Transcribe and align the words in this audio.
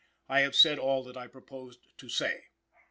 I 0.27 0.39
have 0.39 0.55
said 0.55 0.79
all 0.79 1.03
that 1.03 1.15
I 1.15 1.27
proposed 1.27 1.81
to 1.99 2.09
say." 2.09 2.45